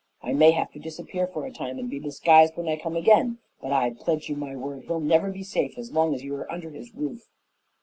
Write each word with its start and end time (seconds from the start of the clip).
I 0.23 0.33
may 0.33 0.49
have 0.49 0.71
to 0.71 0.79
disappear 0.79 1.27
for 1.27 1.45
a 1.45 1.51
time 1.51 1.77
and 1.77 1.87
be 1.87 1.99
disguised 1.99 2.57
when 2.57 2.67
I 2.67 2.75
come 2.75 2.95
again, 2.95 3.37
but 3.61 3.71
I 3.71 3.91
pledge 3.91 4.29
you 4.29 4.35
my 4.35 4.55
word 4.55 4.85
he'll 4.85 4.99
never 4.99 5.29
be 5.29 5.43
safe 5.43 5.77
as 5.77 5.91
long 5.91 6.15
as 6.15 6.23
you 6.23 6.33
are 6.37 6.51
under 6.51 6.71
his 6.71 6.91
roof." 6.95 7.29